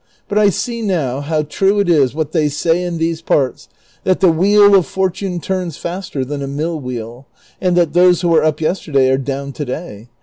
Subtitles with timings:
[0.27, 3.69] But I see now how true it is what they say in these parts,
[4.03, 7.25] that the wheel of fortune turns faster than a mill wheel,^
[7.61, 10.09] and that those who were up yesterday are down to day.